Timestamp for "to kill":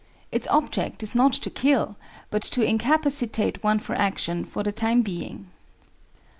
1.33-1.95